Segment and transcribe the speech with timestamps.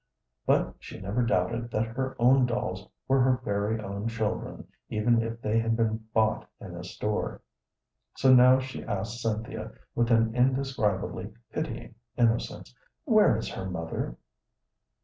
[0.47, 5.39] But she never doubted that her own dolls were her very own children even if
[5.43, 7.39] they had been bought in a store.
[8.15, 12.73] So now she asked Cynthia with an indescribably pitying innocence,
[13.05, 14.17] "Where is her mother?"